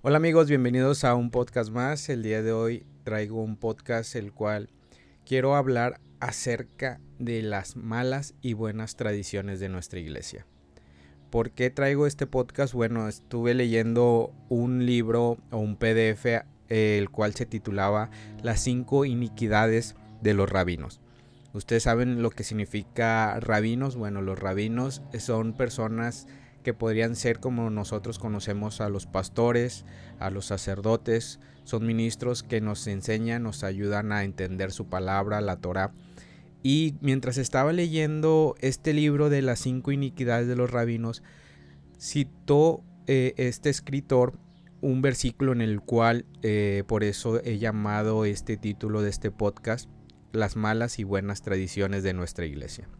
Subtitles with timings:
[0.00, 2.08] Hola amigos, bienvenidos a un podcast más.
[2.08, 4.70] El día de hoy traigo un podcast el cual
[5.26, 10.46] quiero hablar acerca de las malas y buenas tradiciones de nuestra iglesia.
[11.30, 12.74] ¿Por qué traigo este podcast?
[12.74, 18.08] Bueno, estuve leyendo un libro o un PDF el cual se titulaba
[18.40, 21.00] Las cinco iniquidades de los rabinos.
[21.54, 23.96] Ustedes saben lo que significa rabinos.
[23.96, 26.28] Bueno, los rabinos son personas
[26.68, 29.86] que podrían ser como nosotros conocemos a los pastores,
[30.18, 35.56] a los sacerdotes, son ministros que nos enseñan, nos ayudan a entender su palabra, la
[35.56, 35.94] Torah.
[36.62, 41.22] Y mientras estaba leyendo este libro de las cinco iniquidades de los rabinos,
[41.98, 44.38] citó eh, este escritor
[44.82, 49.88] un versículo en el cual, eh, por eso he llamado este título de este podcast,
[50.32, 52.90] las malas y buenas tradiciones de nuestra iglesia.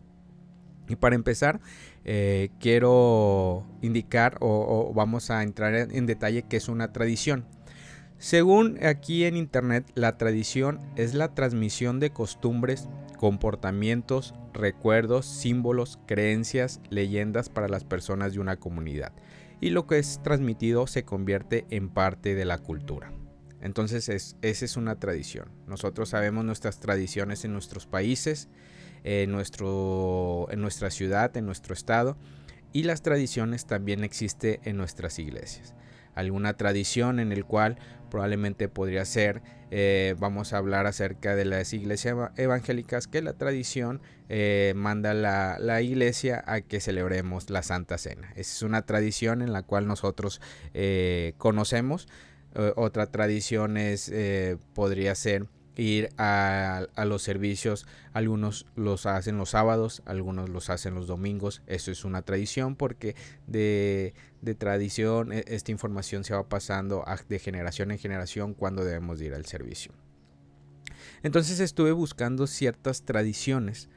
[0.89, 1.61] Y para empezar,
[2.05, 7.45] eh, quiero indicar o, vamos a entrar en, detalle qué es una tradición.
[8.19, 16.81] Según aquí en internet, la tradición es la transmisión de costumbres, comportamientos, recuerdos, símbolos, creencias,
[16.91, 19.13] leyendas para las personas de una comunidad.
[19.61, 23.13] Y lo que es transmitido se convierte en parte de la cultura.
[23.61, 25.49] Entonces es, esa es una tradición.
[25.67, 28.49] Nosotros sabemos nuestras tradiciones en nuestros países,
[29.05, 32.17] en, nuestro, en nuestra ciudad, en nuestro estado
[32.73, 35.75] y las tradiciones también existen en nuestras iglesias.
[36.15, 37.79] Alguna tradición en el cual
[38.11, 44.01] probablemente podría ser, eh, vamos a hablar acerca de las iglesias evangélicas, que la tradición
[44.29, 48.33] eh, manda la, la, iglesia a que celebremos la Santa Cena.
[48.35, 50.41] Es una tradición en la cual nosotros
[50.75, 52.09] eh, conocemos.
[52.77, 54.11] otra tradición es,
[54.75, 55.47] podría ser
[55.79, 57.87] ir a, los servicios.
[58.13, 61.63] Algunos los hacen los sábados, algunos los hacen los domingos.
[61.67, 63.15] Eso es una tradición porque
[63.47, 64.13] de,
[64.59, 69.47] tradición e, esta información se va pasando de generación en generación cuando debemos ir al
[69.47, 69.93] servicio.
[71.23, 73.89] Entonces estuve buscando ciertas tradiciones,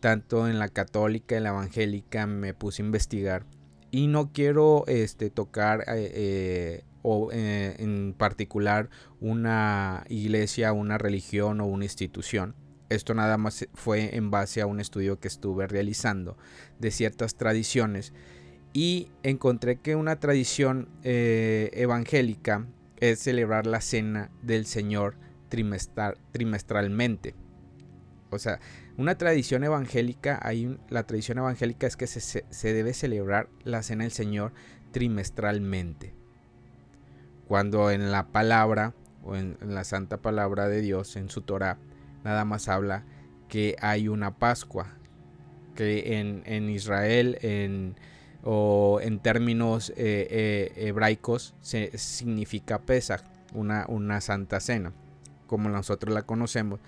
[0.00, 3.46] tanto en la católica, en la evangélica, me puse a investigar
[3.92, 8.90] y no quiero este, tocar eh, eh, o eh, en particular
[9.20, 12.54] una iglesia, una religión o una institución.
[12.88, 16.36] Esto nada más fue en base a un estudio que estuve realizando
[16.78, 18.12] de ciertas tradiciones
[18.72, 22.66] y encontré que una tradición eh, evangélica
[22.98, 25.16] es celebrar la cena del Señor
[25.48, 27.34] trimestralmente.
[28.30, 28.60] O sea,
[28.96, 34.04] una tradición evangélica, hay la tradición evangélica es que se, se debe celebrar la cena
[34.04, 34.52] del Señor
[34.92, 36.19] trimestralmente
[37.50, 38.94] cuando en la palabra
[39.24, 41.78] o en, la santa palabra de Dios, en su Torah,
[42.22, 43.02] nada más habla
[43.48, 44.86] que hay una Pascua,
[45.74, 47.96] que en, Israel
[48.44, 54.92] o en términos eh, eh, hebraicos se, significa Pesach, una, una santa cena,
[55.48, 56.78] como nosotros la conocemos.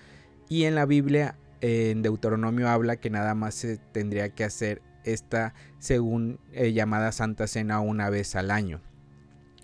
[0.48, 5.54] Y en la Biblia, en Deuteronomio habla que nada más se tendría que hacer esta
[5.80, 8.80] según eh, llamada Santa Cena una vez al año.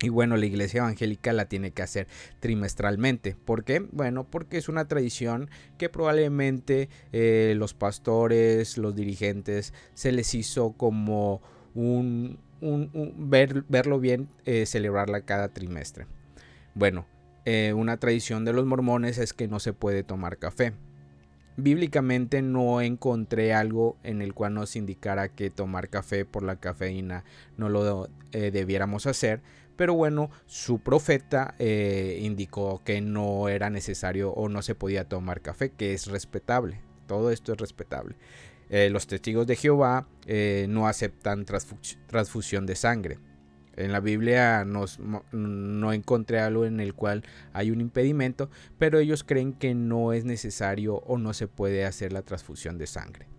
[0.01, 2.07] Y bueno, la iglesia evangélica la tiene que hacer
[2.39, 3.35] trimestralmente.
[3.35, 3.85] ¿Por qué?
[3.91, 10.71] Bueno, porque es una tradición que probablemente eh, los pastores, los dirigentes, se les hizo
[10.73, 11.41] como
[11.75, 16.07] un, ver, verlo bien eh, celebrarla cada trimestre.
[16.75, 17.05] Bueno,
[17.43, 20.71] eh, una tradición de los mormones es que no se puede tomar café.
[21.57, 27.25] Bíblicamente no encontré algo en el cual nos indicara que tomar café por la cafeína
[27.57, 29.41] no lo debiéramos hacer,
[29.79, 35.39] pero bueno, su profeta eh, indicó que no era necesario o no se podía tomar
[35.39, 36.81] café, que es respetable.
[37.07, 38.17] Todo esto es respetable.
[38.69, 43.19] Eh, los testigos de Jehová eh, no aceptan transfusión de sangre.
[43.77, 47.23] En la Biblia no encontré algo en el cual
[47.53, 52.11] hay un impedimento, pero ellos creen que no es necesario o no se puede hacer
[52.11, 53.38] la transfusión de sangre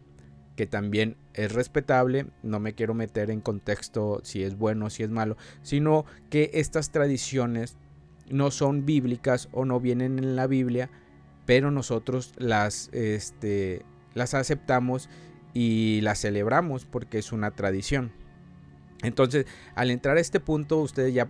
[0.61, 5.09] que también es respetable, no me quiero meter en contexto si es bueno si es
[5.09, 7.79] malo, sino que estas tradiciones
[8.29, 10.91] no son bíblicas o no vienen en la Biblia,
[11.47, 15.09] pero nosotros las, este, las aceptamos
[15.55, 18.13] y las celebramos porque es una tradición.
[19.03, 21.29] Entonces, al entrar a este punto, ustedes ya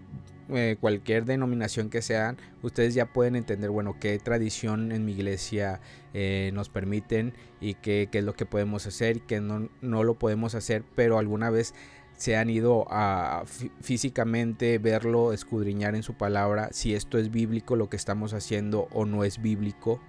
[0.53, 5.81] eh, cualquier denominación que sean, ustedes ya pueden entender, bueno, qué tradición en mi iglesia
[6.13, 10.15] eh, nos permiten y qué, es lo que podemos hacer y qué no, no lo
[10.15, 11.75] podemos hacer, pero alguna vez
[12.17, 13.45] se han ido a
[13.81, 19.07] físicamente verlo, escudriñar en su palabra, si esto es bíblico lo que estamos haciendo o
[19.07, 20.01] no es bíblico,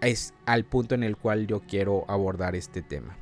[0.00, 3.18] es al punto en el cual yo quiero abordar este tema.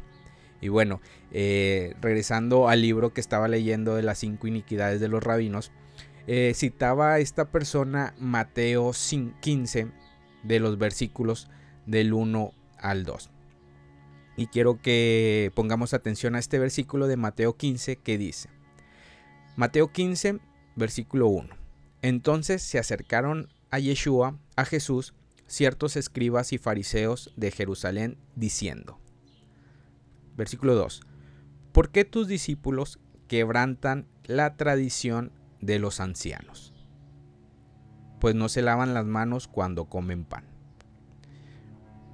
[0.61, 1.01] Y bueno,
[1.33, 5.73] eh, regresando al libro que estaba leyendo de las cinco iniquidades de los rabinos,
[6.27, 8.93] eh, citaba a esta persona Mateo
[9.41, 9.89] 15
[10.43, 11.49] de los versículos
[11.87, 13.31] del 1 al 2.
[14.37, 18.49] Y quiero que pongamos atención a este versículo de Mateo 15 que dice,
[19.57, 20.39] Mateo 15,
[20.77, 21.49] versículo 1.
[22.03, 25.15] Entonces se acercaron a Yeshua, a Jesús,
[25.47, 29.00] ciertos escribas y fariseos de Jerusalén, diciendo,
[30.41, 31.03] versículo 2,
[31.73, 32.99] ¿por qué tus discípulos
[33.29, 36.73] quebrantan la tradición de los ancianos?
[38.21, 40.45] Pues no se lavan las manos cuando comen pan.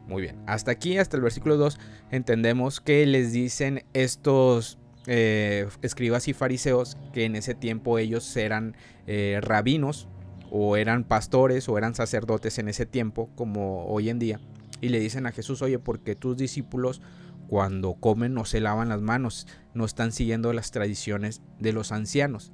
[0.08, 1.78] Muy bien, hasta aquí, hasta el versículo 2,
[2.10, 8.76] entendemos que les dicen estos eh, escribas y fariseos que en ese tiempo ellos eran
[9.06, 10.08] eh, rabinos
[10.50, 14.40] o eran pastores o eran sacerdotes en ese tiempo como hoy en día
[14.80, 17.00] y le dicen a Jesús, oye, porque tus discípulos
[17.48, 22.52] cuando comen no se lavan las manos, no están siguiendo las tradiciones de los ancianos.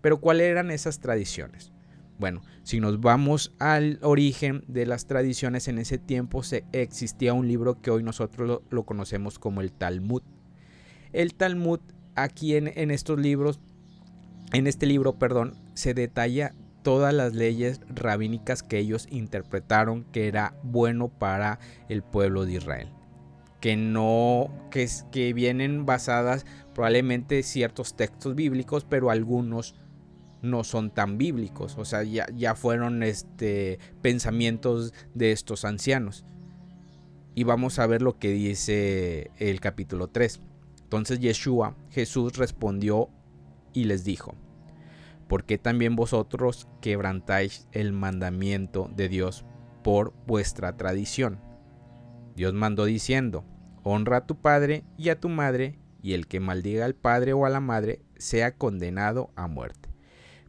[0.00, 1.72] Pero ¿cuáles eran esas tradiciones?
[2.18, 7.46] Bueno, si nos vamos al origen de las tradiciones, en ese tiempo se, existía un
[7.46, 10.22] libro que hoy nosotros lo, conocemos como el Talmud.
[11.12, 11.80] El Talmud,
[12.14, 13.60] aquí en, en estos libros,
[14.52, 20.54] en este libro, perdón, se detalla todas las leyes rabínicas que ellos interpretaron que era
[20.62, 21.58] bueno para
[21.88, 22.88] el pueblo de Israel.
[23.60, 26.44] Que no, que, que vienen basadas
[26.74, 29.74] probablemente ciertos textos bíblicos, pero algunos
[30.42, 36.24] no son tan bíblicos, o sea, ya, ya fueron este, pensamientos de estos ancianos.
[37.34, 40.40] Y vamos a ver lo que dice el capítulo 3.
[40.82, 43.10] Entonces Yeshua, Jesús respondió
[43.74, 44.34] y les dijo,
[45.28, 49.44] ¿por qué también vosotros quebrantáis el mandamiento de Dios
[49.82, 51.40] por vuestra tradición?
[52.36, 53.44] Dios mandó diciendo,
[53.82, 57.46] honra a tu padre y a tu madre, y el que maldiga al padre o
[57.46, 59.88] a la madre sea condenado a muerte.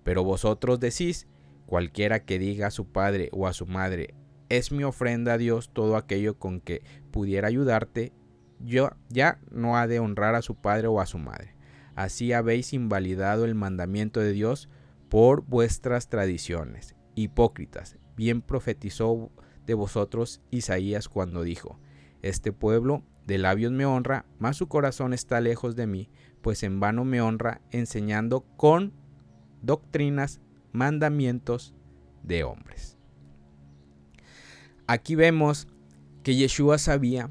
[0.03, 1.27] Pero vosotros decís,
[1.65, 4.13] cualquiera que diga a su padre o a su madre,
[4.49, 8.11] es mi ofrenda a Dios todo aquello con que pudiera ayudarte,
[8.59, 11.55] yo ya no ha de honrar a su padre o a su madre.
[11.95, 14.69] Así habéis invalidado el mandamiento de Dios
[15.09, 16.95] por vuestras tradiciones.
[17.15, 19.31] Hipócritas, bien profetizó
[19.67, 21.77] de vosotros Isaías cuando dijo,
[22.23, 26.09] Este pueblo de labios me honra, mas su corazón está lejos de mí,
[26.41, 28.93] pues en vano me honra enseñando con
[29.61, 30.39] doctrinas,
[30.71, 31.75] mandamientos
[32.23, 32.97] de hombres.
[34.87, 35.67] Aquí vemos
[36.23, 37.29] que Yeshua sabía,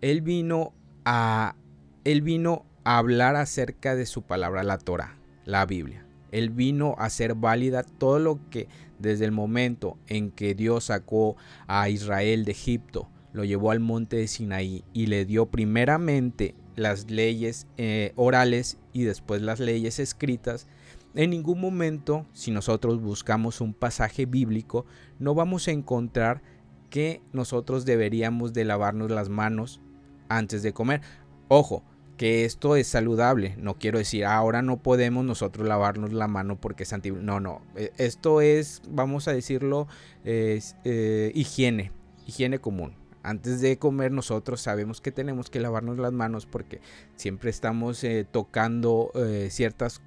[0.00, 0.72] él vino
[1.04, 1.56] a
[2.04, 6.05] él vino a hablar acerca de su palabra la Torah, la Biblia.
[6.36, 8.68] Él vino a hacer válida todo lo que
[8.98, 11.36] desde el momento en que Dios sacó
[11.66, 17.10] a Israel de Egipto, lo llevó al monte de Sinaí y le dio primeramente las
[17.10, 20.66] leyes eh, orales y después las leyes escritas,
[21.14, 24.84] en ningún momento, si nosotros buscamos un pasaje bíblico,
[25.18, 26.42] no vamos a encontrar
[26.90, 29.80] que nosotros deberíamos de lavarnos las manos
[30.28, 31.00] antes de comer.
[31.48, 31.82] Ojo,
[32.16, 33.54] que esto es saludable.
[33.58, 37.10] No quiero decir, ahora no podemos nosotros lavarnos la mano porque es anti...
[37.10, 37.62] No, no.
[37.76, 39.86] E, esto es, vamos a decirlo,
[40.24, 41.92] es, eh, higiene,
[42.26, 46.80] higiene común antes de comer nosotros sabemos que tenemos que lavarnos las manos porque
[47.16, 50.00] siempre estamos eh, tocando eh, ciertas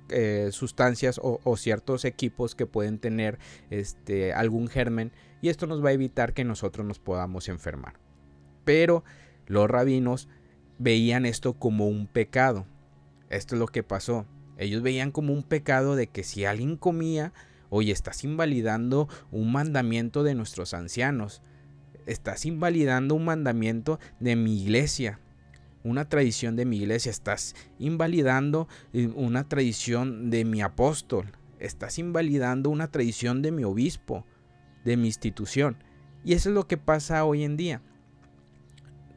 [0.51, 3.37] sustancias o, ciertos equipos que pueden tener
[3.71, 5.11] este, algún germen
[5.41, 7.99] y esto nos va a evitar que nosotros nos podamos enfermar.
[8.63, 9.03] Pero
[9.47, 10.29] los rabinos
[10.79, 12.65] veían esto como un pecado.
[13.29, 14.25] Esto es lo que pasó.
[14.57, 17.31] Ellos veían como un pecado de que si alguien comía,
[17.69, 21.43] oye, estás invalidando un mandamiento de nuestros ancianos
[22.09, 25.19] estás invalidando un mandamiento de mi iglesia,
[25.83, 32.69] una tradición de mi iglesia, estás invalidando eh, una tradición de mi apóstol, estás invalidando
[32.69, 34.25] una tradición de mi obispo,
[34.83, 35.77] de mi institución.
[36.25, 37.81] Y eso es lo que pasa hoy en día.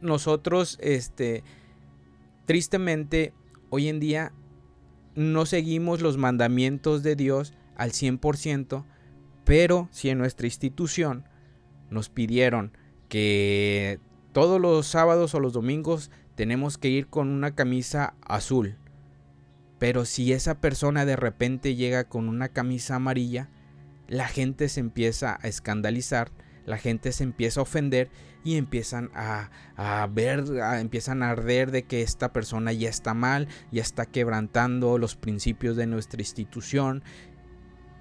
[0.03, 1.45] Nosotros, este,
[2.45, 3.33] tristemente,
[3.71, 4.33] hoy en día
[5.15, 8.85] no seguimos los mandamientos de Dios al 100%,
[9.45, 11.25] pero si en nuestra institución
[11.91, 12.77] nos pidieron
[13.09, 14.01] que
[14.33, 18.77] todos los sábados o los domingos tenemos que ir con una camisa azul.
[19.79, 23.51] Pero si esa persona de repente llega con una camisa amarilla,
[24.09, 26.31] la gente se empieza a escandalizar,
[26.65, 28.09] la gente se empieza a ofender
[28.45, 29.51] y empiezan a,
[30.13, 30.45] ver,
[30.79, 35.77] empiezan a arder de que esta persona ya está mal, ya está quebrantando los principios
[35.77, 37.03] de nuestra institución.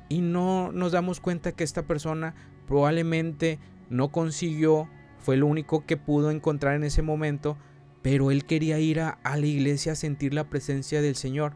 [0.09, 2.33] Y no nos damos cuenta que esta persona
[2.67, 7.55] probablemente no consiguió fue lo único que pudo encontrar en ese momento,
[8.01, 11.53] pero él quería ir a, la iglesia a sentir la presencia del Señor.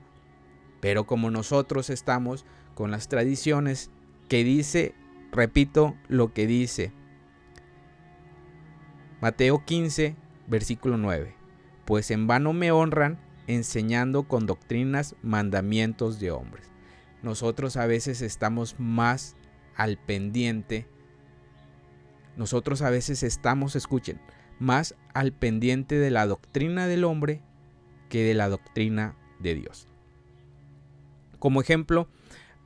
[0.82, 3.90] Pero como nosotros estamos con las tradiciones
[4.30, 4.94] que dice,
[5.32, 6.92] repito lo que dice
[9.22, 10.16] Mateo 15,
[10.48, 11.34] versículo 9.
[11.86, 16.70] Pues en vano me honran enseñando con doctrinas mandamientos de hombres.
[17.24, 19.36] Nosotros a veces estamos más
[19.76, 20.88] al pendiente.
[22.38, 24.20] Nosotros a veces estamos, escuchen,
[24.60, 27.42] más al pendiente de la doctrina del hombre
[28.10, 29.88] que de la doctrina de Dios.
[31.40, 32.08] Como ejemplo,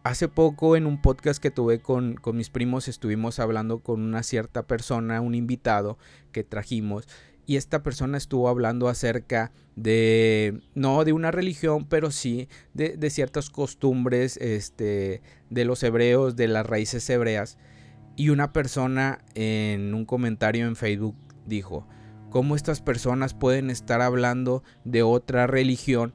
[0.04, 4.24] hace poco en un podcast que tuve con, con, mis primos estuvimos hablando con una
[4.24, 5.98] cierta persona, un invitado
[6.32, 7.08] que trajimos,
[7.46, 13.10] y esta persona estuvo hablando acerca de, no de una religión, pero sí de, de
[13.10, 17.58] ciertas costumbres este, de los hebreos, de las raíces hebreas.
[18.16, 21.16] Y una persona en un comentario en Facebook
[21.48, 21.88] dijo,
[22.30, 26.14] ¿cómo estas personas pueden estar hablando de otra religión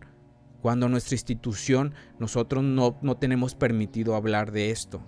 [0.65, 5.03] cuando nuestra institución nosotros no, no tenemos permitido hablar de esto?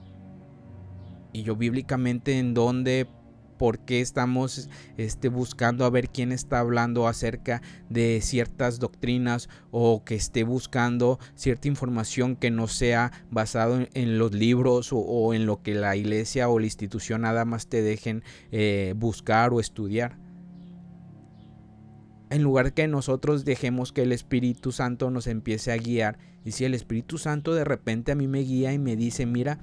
[1.32, 3.08] Y yo bíblicamente en dónde
[3.56, 10.04] por qué estamos este, buscando a ver quién está hablando acerca de ciertas doctrinas o
[10.04, 15.62] que esté buscando cierta información que no sea basado en, los libros o, en lo
[15.62, 18.22] que la iglesia o la institución nada más te dejen
[18.52, 20.25] eh, buscar o estudiar.
[22.28, 26.18] En lugar que nosotros dejemos que el Espíritu Santo nos empiece a guiar.
[26.44, 29.58] Y si el Espíritu Santo de repente a mí me guía y me dice, mira,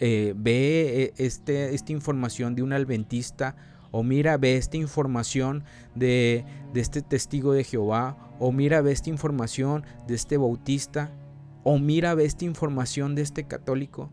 [0.00, 3.56] eh, ve eh, este, esta información de un adventista
[3.90, 9.10] o mira, ve esta información de, de este testigo de Jehová o mira, ve esta
[9.10, 11.10] información de este bautista
[11.64, 14.10] o mira, ve esta información de este católico.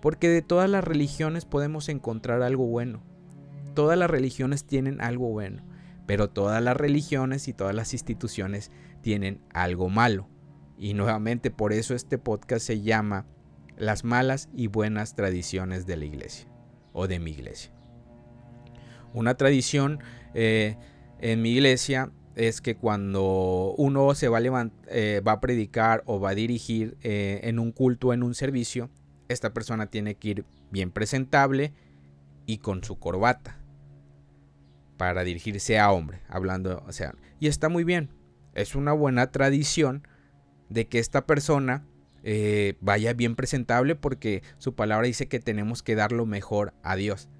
[0.00, 3.02] Porque de todas las religiones podemos encontrar algo bueno.
[3.74, 5.62] Todas las religiones tienen algo bueno,
[6.10, 10.26] pero todas las religiones y todas las instituciones tienen algo malo.
[10.76, 13.26] Y nuevamente por eso este podcast se llama
[13.76, 16.48] las malas y buenas tradiciones de la iglesia
[16.92, 17.70] o de mi iglesia.
[19.14, 20.00] Una tradición
[20.34, 20.78] eh,
[21.20, 26.18] en mi iglesia es que cuando uno se va a, eh, va a predicar o
[26.18, 28.90] va a dirigir eh, en un culto, en un servicio,
[29.28, 31.72] esta persona tiene que ir bien presentable
[32.46, 33.59] y con su corbata
[35.00, 38.10] para dirigirse a hombre, hablando, o sea, y está muy bien.
[38.52, 40.06] Es una buena tradición
[40.68, 41.86] de que esta persona
[42.22, 46.96] eh, vaya bien presentable porque su palabra dice que tenemos que dar lo mejor a
[46.96, 47.30] Dios.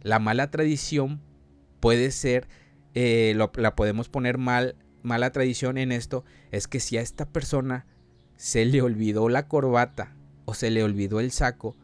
[0.00, 1.20] La mala tradición
[1.80, 2.48] puede ser,
[2.94, 7.84] eh, la podemos poner mal, mala tradición en esto, es que si a esta persona
[8.36, 11.76] se le olvidó la corbata o se le olvidó el saco,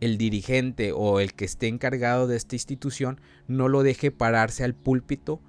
[0.00, 4.74] el dirigente o el que esté encargado de esta institución no lo deje pararse al
[4.74, 5.40] púlpito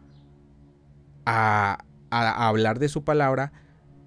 [1.25, 3.51] a, hablar de su palabra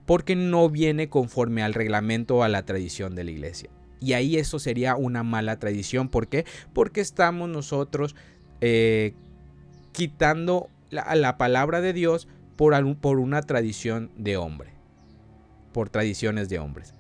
[0.06, 3.70] porque no viene conforme al reglamento o a la tradición de la iglesia.
[4.00, 6.08] Y ahí eso sería una mala tradición.
[6.08, 6.46] ¿Por qué?
[6.72, 8.16] Porque estamos nosotros
[8.62, 9.14] eh,
[9.92, 14.70] quitando la, palabra de Dios por, por una tradición de hombre.
[15.72, 16.94] Por tradiciones de hombres.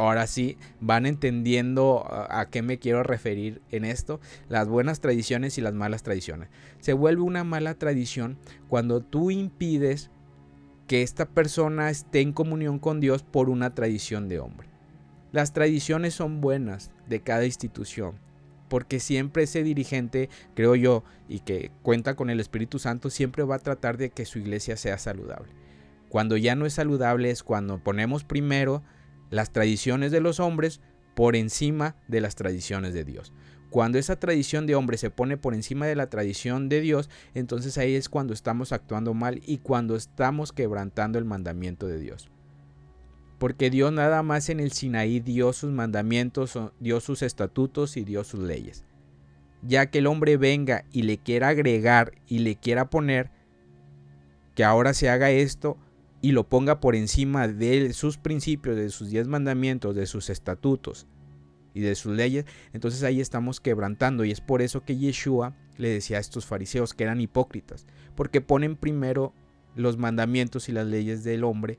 [0.00, 4.18] Ahora sí, van entendiendo a qué me quiero referir en esto.
[4.48, 6.48] Las buenas tradiciones y las malas tradiciones.
[6.78, 8.38] Se vuelve una mala tradición
[8.70, 10.10] cuando tú impides
[10.86, 14.68] que esta persona esté en comunión con Dios por una tradición de hombre.
[15.32, 18.14] Las tradiciones son buenas de cada institución,
[18.70, 23.56] porque siempre ese dirigente, creo yo, y que cuenta con el Espíritu Santo, siempre va
[23.56, 25.52] a tratar de que su iglesia sea saludable.
[26.08, 28.82] Cuando ya no es saludable es cuando ponemos primero
[29.30, 30.80] las tradiciones de los hombres
[31.14, 33.32] por encima de las tradiciones de Dios.
[33.70, 37.78] Cuando esa tradición de hombre se pone por encima de la tradición de Dios, entonces
[37.78, 42.30] ahí es cuando estamos actuando mal y cuando estamos quebrantando el mandamiento de Dios.
[43.38, 48.24] Porque Dios nada más en el Sinaí dio sus mandamientos, dio sus estatutos y dio
[48.24, 48.84] sus leyes.
[49.62, 53.30] Ya que el hombre venga y le quiera agregar y le quiera poner
[54.56, 55.78] que ahora se haga esto
[56.22, 61.06] y lo ponga por encima de sus principios, de sus diez mandamientos, de sus estatutos,
[61.74, 65.88] y de sus leyes, entonces ahí estamos quebrantando y es por eso que Yeshua le
[65.88, 69.32] decía a estos fariseos que eran hipócritas, porque ponen primero
[69.76, 71.78] los mandamientos y las leyes del hombre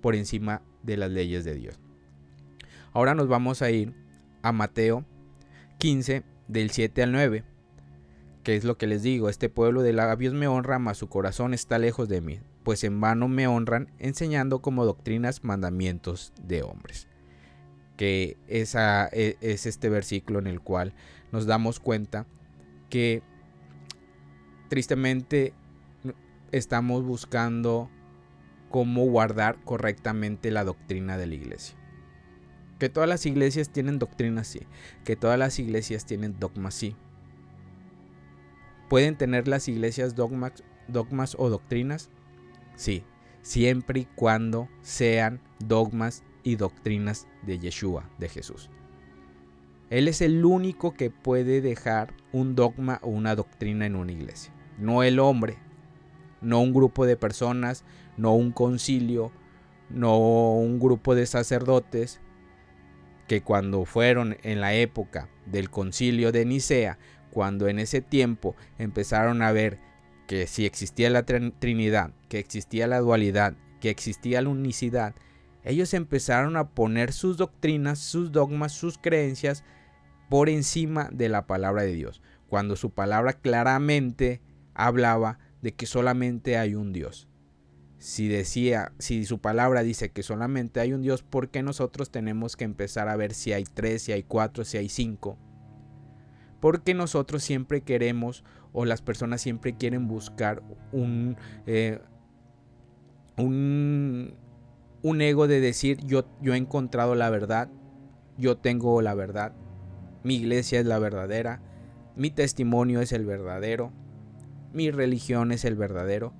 [0.00, 1.80] por encima de las leyes de Dios.
[2.92, 3.92] Ahora nos vamos a ir
[4.42, 5.04] a Mateo
[5.78, 7.44] 15 del 7 al 9,
[8.44, 11.54] que es lo que les digo, este pueblo de labios me honra, mas su corazón
[11.54, 17.08] está lejos de mí, pues en vano me honran enseñando como doctrinas mandamientos de hombres
[17.96, 20.92] que esa, e, es este versículo en el cual
[21.30, 22.26] nos damos cuenta
[22.90, 23.22] que
[24.68, 25.54] tristemente
[26.50, 27.90] estamos buscando
[28.70, 31.76] cómo guardar correctamente la doctrina de la iglesia.
[32.78, 34.62] Que todas las iglesias tienen doctrinas, sí.
[35.04, 36.96] Que todas las iglesias tienen dogmas, sí.
[38.88, 42.10] ¿Pueden tener las iglesias dogmas, dogmas o doctrinas?
[42.76, 43.04] Sí,
[43.42, 48.70] siempre y cuando sean dogmas y doctrinas de Yeshua, de Jesús.
[49.90, 54.52] Él es el único que puede dejar un dogma o una doctrina en una iglesia.
[54.78, 55.58] No el hombre,
[56.40, 57.84] no un grupo de personas,
[58.16, 59.32] no un concilio,
[59.90, 60.18] no
[60.54, 62.20] un grupo de sacerdotes
[63.28, 66.98] que cuando fueron en la época del concilio de Nicea,
[67.30, 69.78] cuando en ese tiempo empezaron a ver
[70.32, 75.14] que si existía la Trinidad, que existía la dualidad, que existía la unicidad,
[75.62, 79.62] ellos empezaron a poner sus doctrinas, sus dogmas, sus creencias
[80.30, 84.40] por encima de la palabra de Dios, cuando su palabra claramente
[84.72, 87.28] hablaba de que solamente hay un Dios.
[87.98, 92.56] Si decía, si su palabra dice que solamente hay un Dios, ¿por qué nosotros tenemos
[92.56, 95.36] que empezar a ver si hay tres, si hay cuatro, si hay cinco?
[96.58, 100.62] Porque nosotros siempre queremos, o las personas siempre quieren buscar
[100.92, 101.36] un,
[101.66, 102.00] eh,
[103.36, 104.34] un,
[105.02, 107.68] un ego de decir yo, yo he encontrado la verdad,
[108.38, 109.52] yo tengo la verdad,
[110.22, 111.60] mi iglesia es la verdadera,
[112.16, 113.92] mi testimonio es el verdadero,
[114.72, 116.32] mi religión es el verdadero,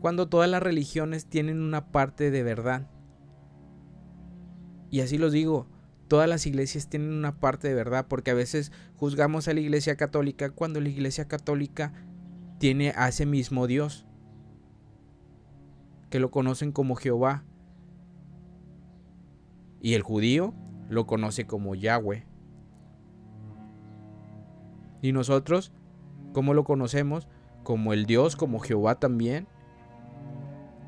[0.00, 2.88] cuando todas las religiones tienen una parte de verdad.
[4.90, 5.68] Y así los digo,
[6.12, 9.96] todas las iglesias tienen una parte de verdad, porque a veces juzgamos a la iglesia
[9.96, 11.94] católica cuando la iglesia católica
[12.58, 14.04] tiene a ese mismo Dios,
[16.10, 17.44] que lo conocen como Jehová.
[19.80, 20.52] Y el judío
[20.90, 22.26] lo conoce como Yahweh.
[25.00, 25.72] Y nosotros,
[26.34, 27.26] ¿cómo lo conocemos?
[27.62, 29.48] Como el Dios, como Jehová también.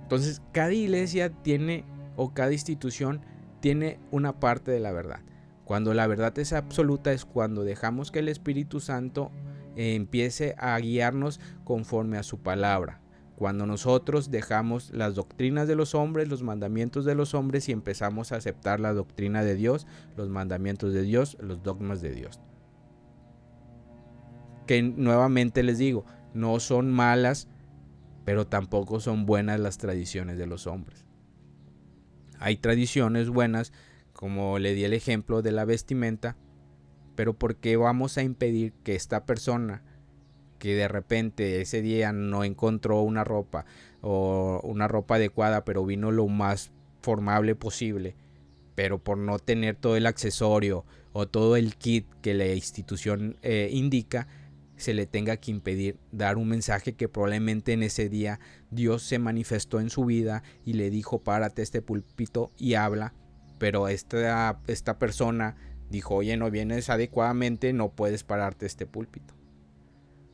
[0.03, 3.23] Entonces, cada iglesia tiene, o cada institución,
[3.65, 5.21] tiene una parte de la verdad.
[5.65, 9.31] Cuando la verdad es absoluta es cuando dejamos que el Espíritu Santo
[9.75, 13.01] empiece a guiarnos conforme a su palabra.
[13.37, 18.33] Cuando nosotros dejamos las doctrinas de los hombres, los mandamientos de los hombres y empezamos
[18.33, 22.41] a aceptar la doctrina de Dios, los mandamientos de Dios, los dogmas de Dios
[24.67, 27.49] que nuevamente les digo, no son malas,
[28.25, 31.04] pero tampoco son buenas las tradiciones de los hombres.
[32.45, 33.73] Hay tradiciones buenas,
[34.13, 36.37] como le di el ejemplo de la vestimenta,
[37.17, 39.83] pero ¿por qué vamos a impedir que esta persona
[40.59, 43.65] que de repente ese día no encontró una ropa
[44.03, 48.15] o una ropa adecuada, pero vino lo más formable posible,
[48.75, 53.71] pero por no tener todo el accesorio o todo el kit que la institución eh,
[53.73, 54.29] indica,
[54.77, 58.39] se le tenga que impedir dar un mensaje que probablemente en ese día
[58.75, 63.15] Dios se manifestó en su vida y le dijo párate este púlpito y habla,
[63.59, 65.57] pero esta, esta persona
[65.91, 69.35] dijo oye no vienes adecuadamente, no puedes pararte este púlpito.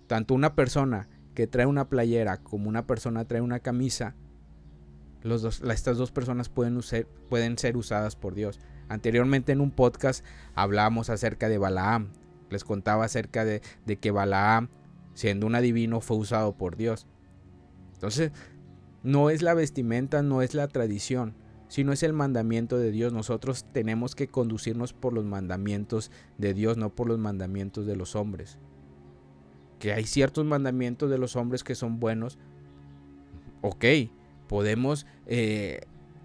[0.07, 4.15] Tanto una persona que trae una playera como una persona trae una camisa,
[5.23, 6.81] los dos, estas dos personas pueden,
[7.29, 8.59] pueden ser usadas por Dios.
[8.89, 10.25] Anteriormente en un podcast
[10.55, 12.09] hablamos acerca de Balaam,
[12.51, 13.61] les contaba acerca de,
[14.01, 14.69] que Balaam,
[15.15, 17.07] siendo un adivino, fue usado por Dios.
[18.01, 18.33] Entonces,
[19.03, 21.35] no es la vestimenta, no es la tradición,
[21.69, 23.13] sino es el mandamiento de Dios.
[23.13, 28.17] Nosotros tenemos que conducirnos por los mandamientos de Dios, no por los mandamientos de los
[28.17, 28.59] hombres.
[29.79, 32.39] Que hay ciertos mandamientos de los hombres que son buenos,
[33.61, 33.85] ok,
[34.49, 35.81] podemos, eh,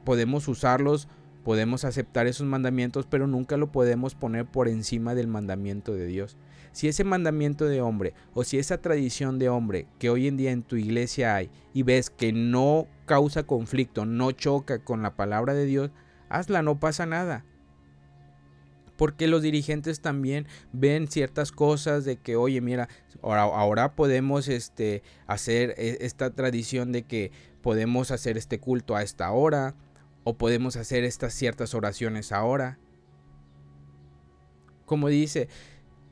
[0.05, 1.09] podemos usarlos
[1.45, 6.37] Podemos aceptar esos mandamientos, pero nunca lo podemos poner por encima del mandamiento de Dios.
[6.75, 10.51] Si ese mandamiento de hombre o si esa tradición de hombre que hoy en día
[10.51, 15.53] en tu iglesia hay y ves que no causa conflicto, no choca con la palabra
[15.53, 15.91] de Dios,
[16.27, 17.45] hazla, no pasa nada
[18.97, 22.89] porque los dirigentes también ven ciertas cosas de que oye mira
[23.21, 29.03] ahora, ahora podemos este hacer e, esta tradición de que podemos hacer este culto a
[29.03, 29.75] esta hora
[30.25, 32.79] o podemos hacer estas ciertas oraciones ahora.
[34.85, 35.47] Como dice,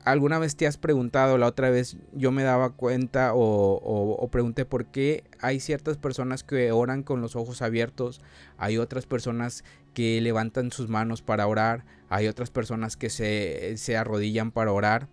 [0.04, 4.86] ¿alguna vez te has preguntado, la otra vez yo me daba cuenta o, pregunté por
[4.86, 8.20] qué hay ciertas personas que oran con los ojos abiertos,
[8.58, 9.64] hay otras personas
[9.94, 15.08] que levantan sus manos para orar, hay otras personas que se, se arrodillan para orar?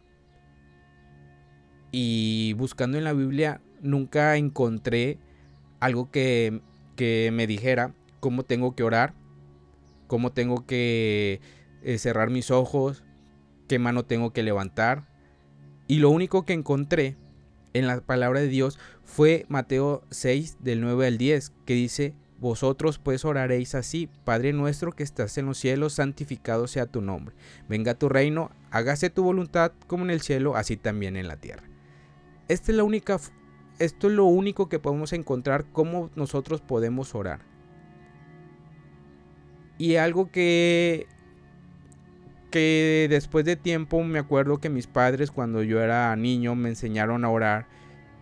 [1.91, 5.19] Y buscando en la Biblia nunca encontré
[5.79, 6.61] algo que,
[6.95, 9.13] que me dijera cómo tengo que orar,
[10.07, 11.41] cómo tengo que
[11.83, 13.03] eh, cerrar mis ojos,
[13.71, 15.07] qué mano tengo que levantar.
[15.87, 17.15] Y lo único que encontré
[17.71, 22.99] en la palabra de Dios fue Mateo 6 del 9 al 10, que dice, Vosotros
[22.99, 27.33] pues oraréis así, Padre nuestro que estás en los cielos, santificado sea tu nombre.
[27.69, 31.63] Venga tu reino, hágase tu voluntad como en el cielo, así también en la tierra.
[32.49, 33.21] Es la única,
[33.79, 37.39] esto es lo único que podemos encontrar cómo nosotros podemos orar.
[39.77, 41.07] Y algo que
[42.51, 47.25] que después de tiempo me acuerdo que mis padres cuando yo era niño me enseñaron
[47.25, 47.67] a orar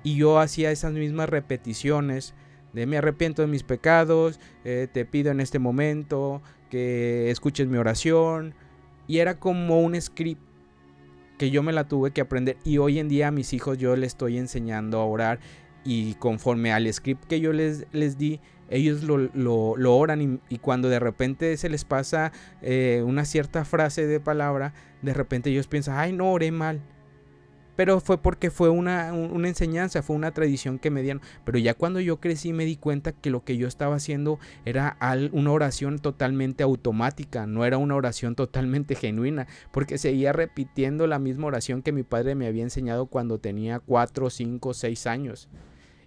[0.03, 2.33] y yo hacía esas mismas repeticiones
[2.73, 7.77] de me arrepiento de mis pecados, eh, te pido en este momento que escuches mi
[7.77, 8.53] oración.
[9.07, 10.41] Y era como un script
[11.37, 13.95] que yo me la tuve que aprender y hoy en día a mis hijos yo
[13.95, 15.39] les estoy enseñando a orar
[15.85, 20.89] y conforme al script que yo les, les di, ellos lo, lo, oran y, cuando
[20.89, 25.97] de repente se les pasa eh, una cierta frase de palabra, de repente ellos piensan,
[25.97, 26.81] ay no, oré mal
[27.79, 29.13] pero fue porque fue una,
[29.47, 31.21] enseñanza, fue una tradición que me dieron.
[31.45, 34.97] Pero ya cuando yo crecí me di cuenta que lo que yo estaba haciendo era
[35.31, 41.47] una oración totalmente automática, no era una oración totalmente genuina, porque seguía repitiendo la misma
[41.47, 45.47] oración que mi padre me había enseñado cuando tenía 4, 5, 6 años.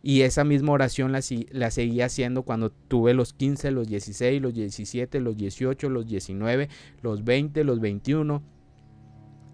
[0.02, 4.52] Y esa misma oración la, la, seguía haciendo cuando tuve los 15, los 16, los
[4.52, 6.68] 17, los 18, los 19,
[7.02, 8.42] los 20, los 21,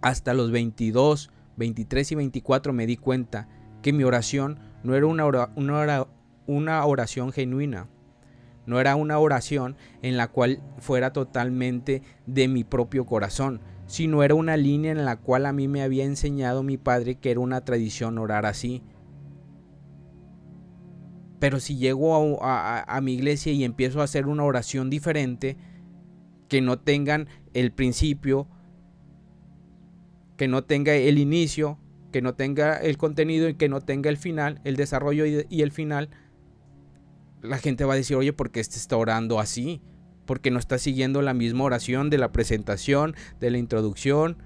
[0.01, 3.49] hasta los 22, 23 y 24 me di cuenta
[3.83, 6.07] que mi oración no era una, una,
[6.47, 7.89] una oración genuina.
[8.67, 14.35] No era una oración en la cual fuera totalmente de mi propio corazón, sino era
[14.35, 17.65] una línea en la cual a mí me había enseñado mi padre que era una
[17.65, 18.83] tradición orar así.
[21.39, 25.57] Pero si llego a, mi iglesia y empiezo a hacer una oración diferente,
[26.49, 28.49] que no tengan el principio,
[30.37, 31.79] que no tenga el inicio,
[32.11, 35.73] que no tenga el contenido y que no tenga el final, el desarrollo y, el
[35.73, 36.11] final,
[37.43, 39.83] la gente va a decir, oye, ¿por qué este está orando así?
[40.27, 44.43] Porque no está siguiendo la misma oración de la presentación, de la introducción,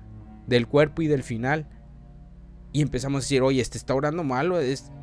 [0.46, 1.68] del cuerpo y del final.
[2.72, 4.58] Y empezamos a decir, oye, este está orando malo.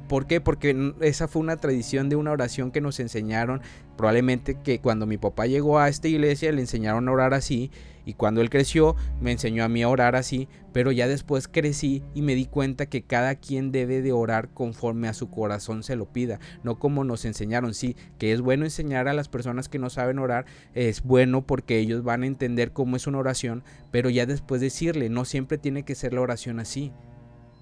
[0.08, 0.42] ¿Por qué?
[0.42, 3.62] Porque esa fue una tradición de una oración que nos enseñaron.
[3.96, 7.70] Probablemente que cuando mi papá llegó a esta iglesia le enseñaron a orar así
[8.10, 12.02] y cuando él creció, me enseñó a mí a orar así, pero ya después crecí
[12.16, 15.96] y me di cuenta que cada quien debe de orar conforme a su corazón se
[15.96, 17.76] lo pida, no como nos enseñaron.
[17.76, 21.78] Sí, que es bueno enseñar a las personas que no saben orar, es bueno porque
[21.78, 25.84] ellos van a entender cómo es una oración, pero ya después decirle, no siempre tiene
[25.84, 26.92] que ser la oración así.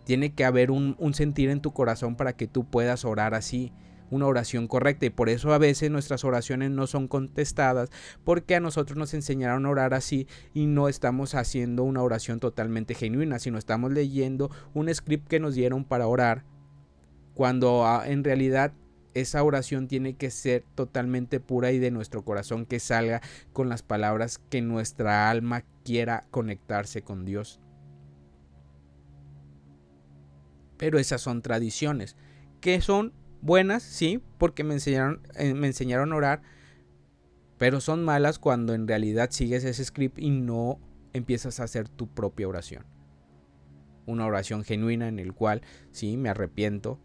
[0.07, 3.73] Tiene que haber un, sentir en tu corazón para que tú puedas orar así
[4.09, 7.89] una oración correcta y por eso a veces nuestras oraciones no son contestadas
[8.23, 12.93] porque a nosotros nos enseñaron a orar así y no estamos haciendo una oración totalmente
[12.93, 16.45] genuina, sino estamos leyendo un script que nos dieron para orar
[17.33, 18.71] cuando ah, en realidad
[19.13, 23.83] esa oración tiene que ser totalmente pura y de nuestro corazón que salga con las
[23.83, 27.59] palabras que nuestra alma quiera conectarse con Dios.
[30.77, 32.15] Pero esas son tradiciones.
[32.61, 33.13] que son?
[33.41, 36.41] buenas, sí, porque me enseñaron, eh, me enseñaron a orar,
[37.57, 40.79] pero son malas cuando en realidad sigues ese script y no
[41.13, 42.85] empiezas a hacer tu propia oración.
[44.05, 45.61] Una oración genuina en el cual,
[45.91, 46.99] sí, me arrepiento,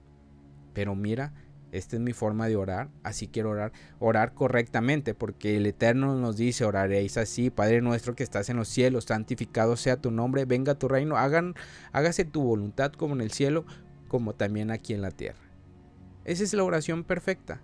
[0.73, 1.33] pero mira,
[1.73, 6.37] esta es mi forma de orar, así quiero orar, orar correctamente, porque el Eterno nos
[6.37, 10.75] dice, oraréis así, Padre nuestro que estás en los cielos, santificado sea tu nombre, venga
[10.75, 11.55] tu reino, hagan,
[11.93, 13.65] hágase tu voluntad como en el cielo,
[14.09, 15.41] como también aquí en la tierra.
[16.27, 17.63] Esa es la oración perfecta.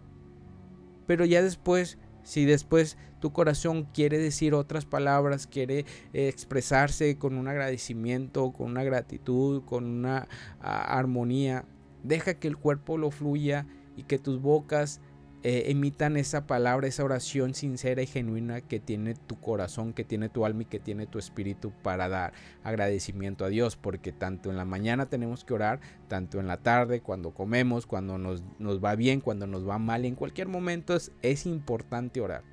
[1.07, 5.81] Pero ya después, si después tu corazón quiere decir otras palabras, quiere
[6.13, 10.29] eh, expresarse con un agradecimiento, con una gratitud, con una
[10.61, 11.67] ah, armonía,
[12.03, 13.67] deja que el cuerpo lo fluya
[13.99, 15.01] y que tus bocas
[15.43, 20.29] eh, emitan esa palabra, esa oración sincera y genuina que tiene tu corazón, que tiene
[20.29, 22.33] tu alma y que tiene tu espíritu para dar
[22.63, 27.01] agradecimiento a Dios, porque tanto en la mañana tenemos que orar, tanto en la tarde,
[27.01, 31.11] cuando comemos, cuando nos, nos va bien, cuando nos va mal, en cualquier momento es,
[31.23, 32.45] es importante orar.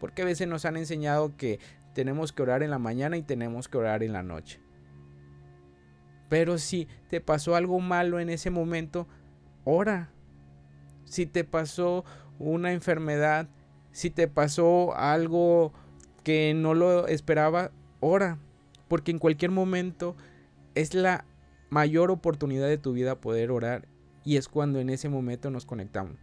[0.00, 1.60] Porque a veces nos han enseñado que
[1.92, 4.58] tenemos que orar en la mañana y tenemos que orar en la noche.
[6.30, 9.06] Pero si te pasó algo malo en ese momento,
[9.64, 10.12] ora,
[11.08, 12.04] si te pasó
[12.38, 13.48] una enfermedad,
[13.92, 15.72] si te pasó algo
[16.22, 18.38] que no lo esperaba, ora,
[18.88, 20.16] porque en cualquier momento
[20.74, 21.24] es la
[21.70, 23.86] mayor oportunidad de tu vida poder orar
[24.24, 26.16] y es cuando en ese momento nos conectamos.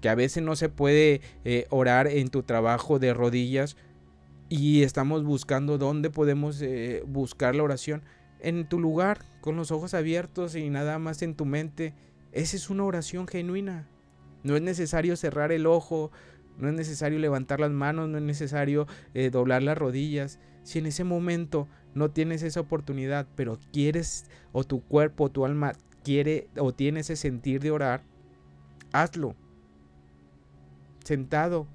[0.00, 3.76] Que a veces no se puede eh, orar en tu trabajo de rodillas
[4.48, 8.02] y estamos buscando dónde podemos eh, buscar la oración.
[8.40, 11.94] En tu lugar, con los ojos abiertos y nada más en tu mente
[12.34, 13.88] esa es una oración genuina.
[14.42, 16.10] No es necesario cerrar el ojo,
[16.58, 20.40] no es necesario levantar las manos, no es necesario eh, doblar las rodillas.
[20.64, 25.44] Si en ese momento no tienes esa oportunidad, pero quieres o tu cuerpo o tu
[25.44, 28.02] alma quiere o tiene ese sentir de orar,
[28.92, 29.36] hazlo.
[31.04, 31.68] Sentado,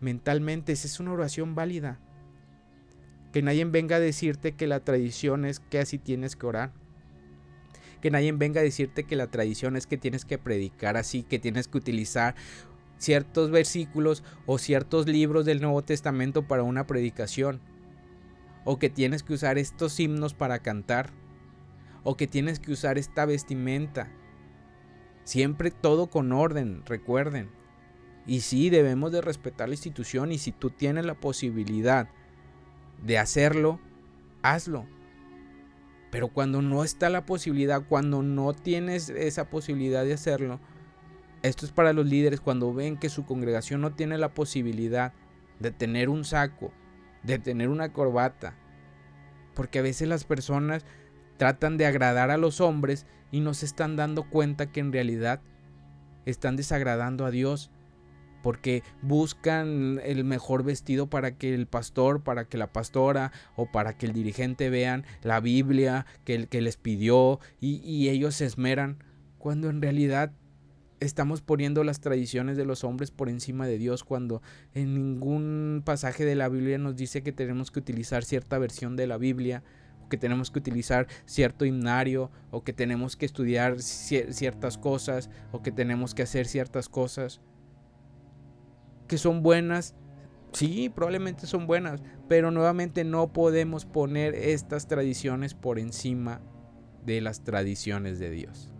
[0.00, 2.00] mentalmente, esa es una oración válida.
[3.32, 6.81] Que nadie venga a decirte que la tradición es que así tienes que orar.
[8.02, 11.38] Que nadie venga a decirte que la tradición es que tienes que predicar así, que
[11.38, 12.34] tienes que utilizar
[12.98, 17.60] ciertos versículos o ciertos libros del Nuevo Testamento para una predicación.
[18.64, 21.10] O que tienes que usar estos himnos para cantar.
[22.02, 24.10] O que tienes que usar esta vestimenta.
[25.24, 27.50] Siempre todo con orden, recuerden.
[28.26, 32.08] Y sí, debemos de respetar la institución y si tú tienes la posibilidad
[33.04, 33.80] de hacerlo,
[34.42, 34.86] hazlo.
[36.12, 40.60] Pero cuando no está la posibilidad, cuando no tienes esa posibilidad de hacerlo,
[41.42, 45.14] esto es para los líderes cuando ven que su congregación no tiene la posibilidad
[45.58, 46.70] de tener un saco,
[47.22, 48.54] de tener una corbata.
[49.54, 50.84] Porque a veces las personas
[51.38, 55.40] tratan de agradar a los hombres y no se están dando cuenta que en realidad
[56.26, 57.70] están desagradando a Dios.
[58.42, 63.96] Porque buscan el mejor vestido para que el pastor, para que la pastora o para
[63.96, 68.98] que el dirigente vean la Biblia que, que les pidió y, ellos se esmeran.
[69.38, 70.32] Cuando en realidad
[71.00, 74.40] estamos poniendo las tradiciones de los hombres por encima de Dios cuando
[74.72, 79.08] en ningún pasaje de la Biblia nos dice que tenemos que utilizar cierta versión de
[79.08, 79.64] la Biblia
[80.12, 85.72] que tenemos que utilizar cierto himnario o que tenemos que estudiar ciertas cosas o que
[85.72, 87.40] tenemos que hacer ciertas cosas
[89.12, 89.94] que son buenas
[90.52, 96.42] Sí, probablemente son buenas, pero nuevamente no podemos poner estas tradiciones por encima
[97.06, 98.70] de las tradiciones de Dios.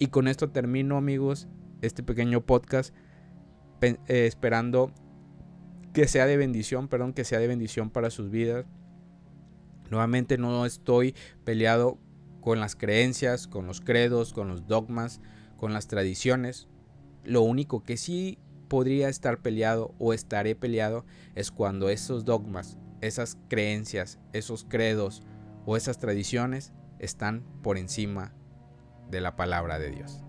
[0.00, 1.48] Y con esto termino amigos
[1.82, 2.94] este pequeño podcast
[3.80, 4.92] eh, esperando
[5.92, 8.66] que sea de bendición, perdón, que sea de bendición para sus vidas.
[9.88, 11.14] Nuevamente no estoy
[11.44, 11.98] peleado
[12.40, 15.20] con las creencias, con los credos, con los dogmas,
[15.56, 16.68] con las tradiciones.
[17.24, 18.38] Lo único que sí
[18.68, 21.04] podría estar peleado o estaré peleado
[21.34, 25.22] es cuando esos dogmas, esas creencias, esos credos
[25.66, 28.34] o esas tradiciones están por encima
[29.10, 30.22] de la palabra de Dios.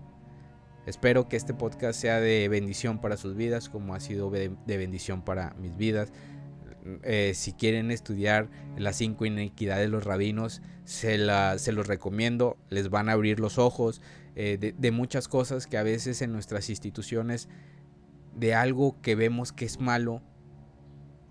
[0.86, 5.22] Espero que este podcast sea de bendición para sus vidas como ha sido de bendición
[5.22, 6.12] para mis vidas.
[7.02, 8.48] Eh, si quieren estudiar
[8.78, 11.18] las cinco inequidades de los rabinos, se,
[11.58, 14.00] se los recomiendo, les van a abrir los ojos
[14.34, 17.48] eh, de, de muchas cosas que a veces en nuestras instituciones,
[18.34, 20.22] de algo que vemos que es malo,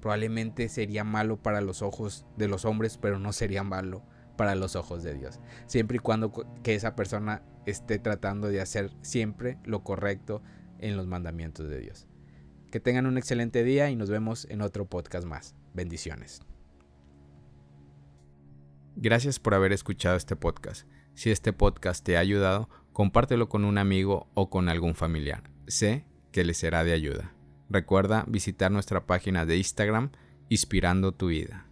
[0.01, 4.03] probablemente sería malo para los ojos de los hombres, pero no sería malo
[4.37, 5.39] para los ojos de Dios.
[5.65, 6.31] Siempre y cuando
[6.63, 10.41] que esa persona esté tratando de hacer siempre lo correcto
[10.79, 12.07] en los mandamientos de Dios.
[12.71, 15.55] Que tengan un excelente día y nos vemos en otro podcast más.
[15.73, 16.41] Bendiciones.
[18.95, 20.87] Gracias por haber escuchado este podcast.
[21.15, 25.43] Si este podcast te ha ayudado, compártelo con un amigo o con algún familiar.
[25.67, 27.33] Sé que le será de ayuda.
[27.69, 30.11] Recuerda visitar nuestra página de Instagram,
[30.51, 31.68] Inspirando tu vida.